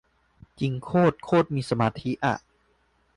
[0.59, 2.35] จริงโคตร โคตรมีสมาธิอ่ะ